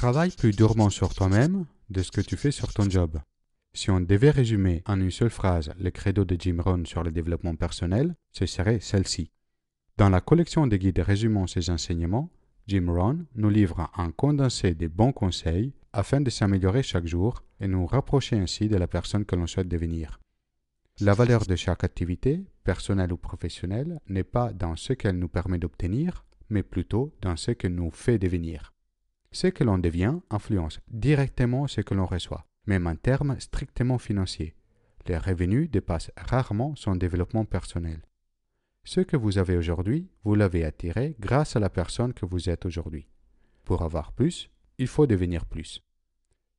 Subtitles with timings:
[0.00, 3.18] Travaille plus durement sur toi-même de ce que tu fais sur ton job.
[3.74, 7.10] Si on devait résumer en une seule phrase le credo de Jim Rohn sur le
[7.10, 9.30] développement personnel, ce serait celle-ci.
[9.98, 12.30] Dans la collection de guides résumant ses enseignements,
[12.66, 17.68] Jim Rohn nous livre un condensé des bons conseils afin de s'améliorer chaque jour et
[17.68, 20.18] nous rapprocher ainsi de la personne que l'on souhaite devenir.
[21.00, 25.58] La valeur de chaque activité, personnelle ou professionnelle, n'est pas dans ce qu'elle nous permet
[25.58, 28.72] d'obtenir, mais plutôt dans ce qu'elle nous fait devenir.
[29.32, 34.54] Ce que l'on devient influence directement ce que l'on reçoit, même en termes strictement financiers.
[35.06, 38.02] Les revenus dépassent rarement son développement personnel.
[38.84, 42.66] Ce que vous avez aujourd'hui, vous l'avez attiré grâce à la personne que vous êtes
[42.66, 43.08] aujourd'hui.
[43.64, 45.82] Pour avoir plus, il faut devenir plus.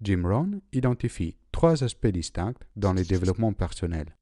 [0.00, 4.16] Jim Rohn identifie trois aspects distincts dans le développement personnel.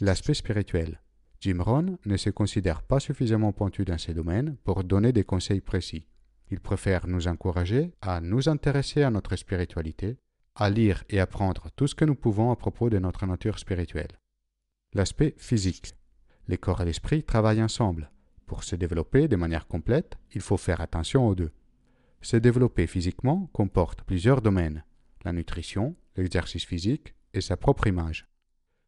[0.00, 1.00] L'aspect spirituel.
[1.40, 5.60] Jim Rohn ne se considère pas suffisamment pointu dans ces domaines pour donner des conseils
[5.60, 6.06] précis.
[6.54, 10.18] Il préfère nous encourager à nous intéresser à notre spiritualité,
[10.54, 14.20] à lire et apprendre tout ce que nous pouvons à propos de notre nature spirituelle.
[14.92, 15.96] L'aspect physique.
[16.46, 18.12] Les corps et l'esprit travaillent ensemble.
[18.46, 21.50] Pour se développer de manière complète, il faut faire attention aux deux.
[22.22, 24.84] Se développer physiquement comporte plusieurs domaines
[25.24, 28.28] la nutrition, l'exercice physique et sa propre image.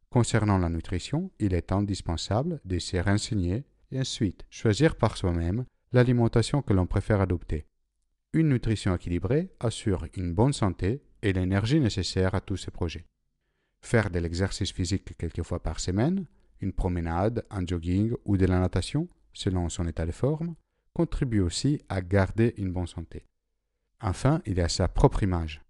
[0.09, 6.61] Concernant la nutrition, il est indispensable de se renseigner et ensuite choisir par soi-même l'alimentation
[6.61, 7.65] que l'on préfère adopter.
[8.33, 13.05] Une nutrition équilibrée assure une bonne santé et l'énergie nécessaire à tous ces projets.
[13.81, 16.25] Faire de l'exercice physique quelques fois par semaine,
[16.59, 20.55] une promenade, un jogging ou de la natation, selon son état de forme,
[20.93, 23.25] contribue aussi à garder une bonne santé.
[24.01, 25.61] Enfin, il y a sa propre image.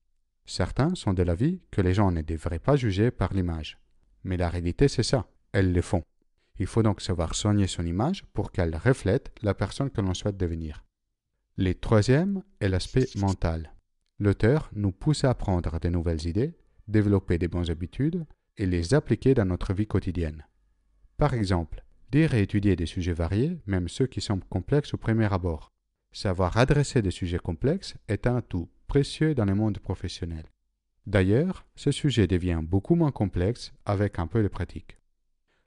[0.45, 3.77] Certains sont de l'avis que les gens ne devraient pas juger par l'image.
[4.23, 5.27] Mais la réalité, c'est ça.
[5.51, 6.03] Elles le font.
[6.59, 10.37] Il faut donc savoir soigner son image pour qu'elle reflète la personne que l'on souhaite
[10.37, 10.83] devenir.
[11.57, 13.73] Le troisième est l'aspect mental.
[14.19, 16.55] L'auteur nous pousse à apprendre de nouvelles idées,
[16.87, 18.25] développer des bonnes habitudes
[18.57, 20.45] et les appliquer dans notre vie quotidienne.
[21.17, 21.83] Par exemple,
[22.13, 25.71] lire et étudier des sujets variés, même ceux qui semblent complexes au premier abord.
[26.11, 30.45] Savoir adresser des sujets complexes est un atout précieux dans le monde professionnel.
[31.05, 34.97] D'ailleurs, ce sujet devient beaucoup moins complexe avec un peu de pratique.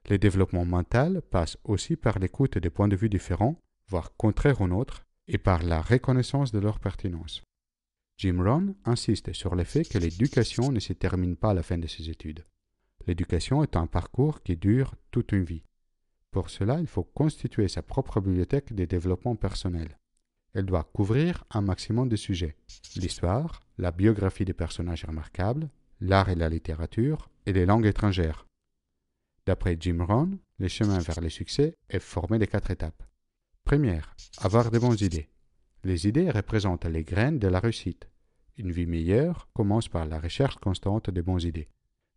[0.09, 3.57] Le développement mental passe aussi par l'écoute des points de vue différents,
[3.87, 7.41] voire contraires aux nôtres, et par la reconnaissance de leur pertinence.
[8.17, 11.77] Jim Rohn insiste sur le fait que l'éducation ne se termine pas à la fin
[11.77, 12.45] de ses études.
[13.07, 15.63] L'éducation est un parcours qui dure toute une vie.
[16.31, 19.97] Pour cela, il faut constituer sa propre bibliothèque de développement personnel.
[20.53, 22.57] Elle doit couvrir un maximum de sujets
[22.95, 25.69] l'histoire, la biographie des personnages remarquables,
[25.99, 28.45] l'art et la littérature et les langues étrangères.
[29.45, 33.03] D'après Jim Rohn, le chemin vers le succès est formé de quatre étapes.
[33.63, 35.29] Première, avoir de bonnes idées.
[35.83, 38.07] Les idées représentent les graines de la réussite.
[38.57, 41.69] Une vie meilleure commence par la recherche constante de bonnes idées.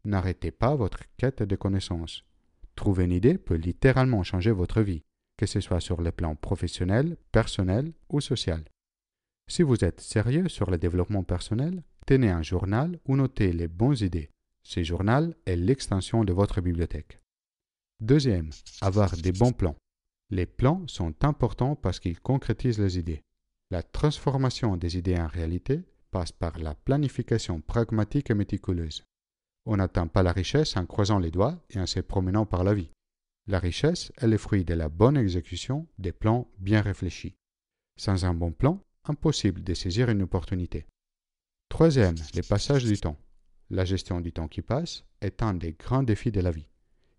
[0.05, 2.25] N'arrêtez pas votre quête de connaissances.
[2.77, 5.05] Trouver une idée peut littéralement changer votre vie,
[5.39, 8.65] que ce soit sur le plan professionnel, personnel ou social.
[9.47, 13.97] Si vous êtes sérieux sur le développement personnel, tenez un journal ou notez les bonnes
[14.01, 14.31] idées.
[14.65, 17.21] Ce journal est l'extension de votre bibliothèque.
[18.01, 19.77] Deuxième, avoir des bons plans.
[20.31, 23.23] Les plans sont importants parce qu'ils concrétisent les idées.
[23.71, 29.05] La transformation des idées en réalité passe par la planification pragmatique et méticuleuse.
[29.67, 32.75] On n'atteint pas la richesse en croisant les doigts et en se promenant par la
[32.75, 32.91] vie.
[33.47, 37.35] La richesse est le fruit de la bonne exécution des plans bien réfléchis.
[37.97, 40.87] Sans un bon plan, impossible de saisir une opportunité.
[41.69, 43.19] Troisième, les passages du temps.
[43.71, 46.69] La gestion du temps qui passe est un des grands défis de la vie.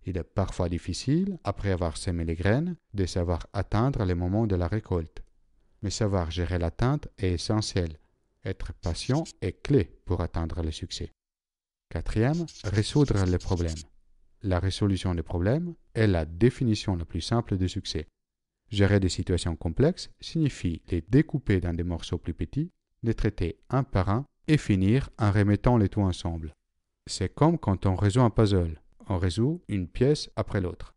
[0.06, 4.56] Il est parfois difficile, après avoir semé les graines, de savoir atteindre les moments de
[4.56, 5.24] la récolte.
[5.82, 7.98] Mais savoir gérer l'atteinte est essentiel.
[8.44, 11.12] Être patient est clé pour atteindre le succès.
[11.90, 13.76] Quatrième, résoudre les problèmes.
[14.44, 18.08] La résolution des problèmes est la définition la plus simple du succès.
[18.70, 22.72] Gérer des situations complexes signifie les découper dans des morceaux plus petits,
[23.02, 26.56] les traiter un par un et finir en remettant les tout ensemble.
[27.08, 30.96] C'est comme quand on résout un puzzle, on résout une pièce après l'autre.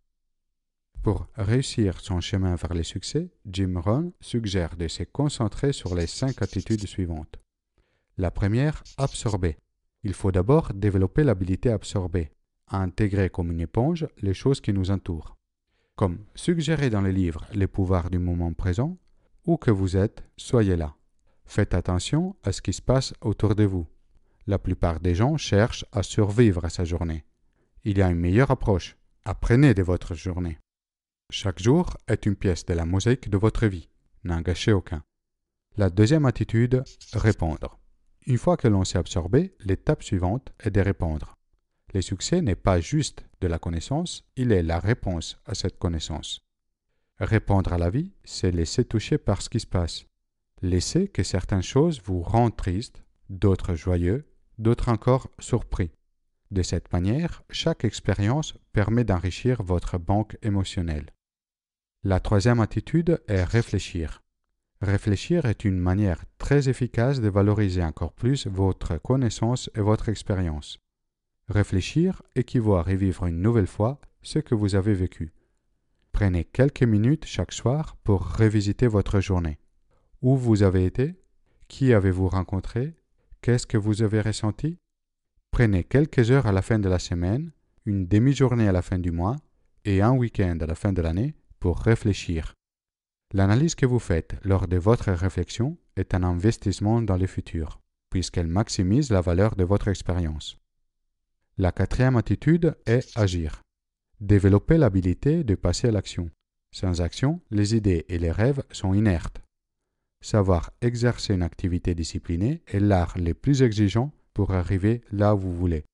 [1.02, 6.06] Pour réussir son chemin vers le succès, Jim Rohn suggère de se concentrer sur les
[6.06, 7.38] cinq attitudes suivantes.
[8.16, 9.58] La première, absorber.
[10.02, 12.30] Il faut d'abord développer l'habilité à absorber,
[12.66, 15.36] à intégrer comme une éponge les choses qui nous entourent.
[15.94, 18.98] Comme suggéré dans le livre Les pouvoirs du moment présent,
[19.46, 20.97] où que vous êtes, soyez là.
[21.48, 23.86] Faites attention à ce qui se passe autour de vous.
[24.46, 27.24] La plupart des gens cherchent à survivre à sa journée.
[27.84, 28.98] Il y a une meilleure approche.
[29.24, 30.58] Apprenez de votre journée.
[31.30, 33.88] Chaque jour est une pièce de la mosaïque de votre vie.
[34.24, 35.02] N'en gâchez aucun.
[35.78, 36.84] La deuxième attitude,
[37.14, 37.78] répondre.
[38.26, 41.34] Une fois que l'on s'est absorbé, l'étape suivante est de répondre.
[41.94, 46.40] Le succès n'est pas juste de la connaissance, il est la réponse à cette connaissance.
[47.18, 50.04] Répondre à la vie, c'est laisser toucher par ce qui se passe.
[50.62, 54.26] Laissez que certaines choses vous rendent triste, d'autres joyeux,
[54.58, 55.90] d'autres encore surpris.
[56.50, 61.10] De cette manière, chaque expérience permet d'enrichir votre banque émotionnelle.
[62.02, 64.22] La troisième attitude est réfléchir.
[64.80, 70.78] Réfléchir est une manière très efficace de valoriser encore plus votre connaissance et votre expérience.
[71.48, 75.32] Réfléchir équivaut à revivre une nouvelle fois ce que vous avez vécu.
[76.12, 79.58] Prenez quelques minutes chaque soir pour revisiter votre journée.
[80.20, 81.14] Où vous avez été?
[81.68, 82.94] Qui avez-vous rencontré?
[83.40, 84.78] Qu'est-ce que vous avez ressenti?
[85.52, 87.52] Prenez quelques heures à la fin de la semaine,
[87.86, 89.36] une demi-journée à la fin du mois
[89.84, 92.54] et un week-end à la fin de l'année pour réfléchir.
[93.32, 97.80] L'analyse que vous faites lors de votre réflexion est un investissement dans le futur,
[98.10, 100.58] puisqu'elle maximise la valeur de votre expérience.
[101.58, 103.62] La quatrième attitude est agir.
[104.20, 106.28] Développer l'habilité de passer à l'action.
[106.74, 109.40] Sans action, les idées et les rêves sont inertes.
[110.20, 115.54] Savoir exercer une activité disciplinée est l'art le plus exigeant pour arriver là où vous
[115.54, 115.84] voulez.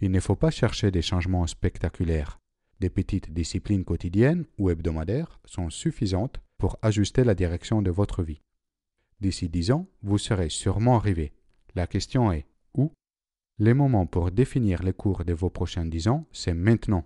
[0.00, 2.38] Il ne faut pas chercher des changements spectaculaires.
[2.80, 8.40] Des petites disciplines quotidiennes ou hebdomadaires sont suffisantes pour ajuster la direction de votre vie.
[9.20, 11.32] D'ici dix ans, vous serez sûrement arrivé.
[11.74, 12.46] La question est
[12.76, 12.90] où?
[13.58, 17.04] Les moments pour définir les cours de vos prochains dix ans, c'est maintenant.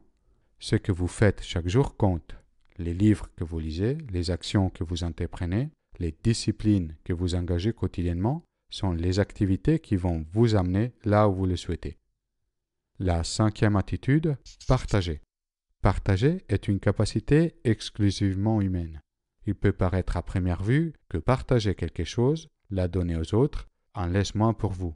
[0.59, 2.37] Ce que vous faites chaque jour compte.
[2.79, 5.69] Les livres que vous lisez, les actions que vous entreprenez,
[5.99, 11.35] les disciplines que vous engagez quotidiennement sont les activités qui vont vous amener là où
[11.35, 11.99] vous le souhaitez.
[12.99, 14.37] La cinquième attitude,
[14.67, 15.23] partager.
[15.81, 19.01] Partager est une capacité exclusivement humaine.
[19.47, 24.07] Il peut paraître à première vue que partager quelque chose, la donner aux autres, en
[24.07, 24.95] laisse moins pour vous.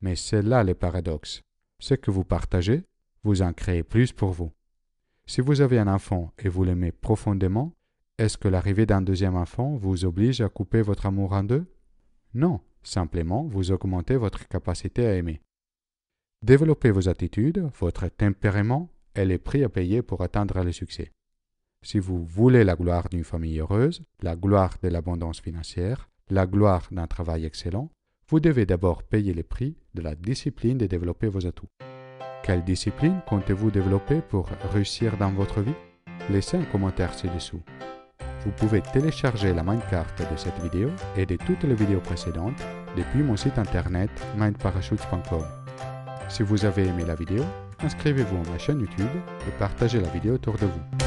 [0.00, 1.42] Mais c'est là le paradoxe.
[1.78, 2.84] Ce que vous partagez,
[3.22, 4.52] vous en créez plus pour vous.
[5.26, 7.74] Si vous avez un enfant et vous l'aimez profondément,
[8.22, 11.64] est-ce que l'arrivée d'un deuxième enfant vous oblige à couper votre amour en deux?
[12.34, 15.40] Non, simplement vous augmentez votre capacité à aimer.
[16.40, 21.10] Développez vos attitudes, votre tempérament et les prix à payer pour atteindre le succès.
[21.84, 26.86] Si vous voulez la gloire d'une famille heureuse, la gloire de l'abondance financière, la gloire
[26.92, 27.90] d'un travail excellent,
[28.28, 31.70] vous devez d'abord payer le prix de la discipline de développer vos atouts.
[32.44, 35.74] Quelle discipline comptez-vous développer pour réussir dans votre vie?
[36.30, 37.62] Laissez un commentaire ci-dessous.
[38.44, 42.60] Vous pouvez télécharger la minecart de cette vidéo et de toutes les vidéos précédentes
[42.96, 45.44] depuis mon site internet mindparachutes.com.
[46.28, 47.44] Si vous avez aimé la vidéo,
[47.80, 49.10] inscrivez-vous à ma chaîne YouTube
[49.46, 51.01] et partagez la vidéo autour de vous.